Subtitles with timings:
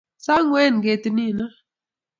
[0.25, 1.45] sangoen ketit nino